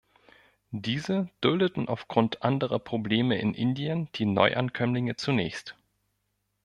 [0.71, 5.75] Diese duldeten aufgrund anderer Probleme in Indien die Neuankömmlinge zunächst.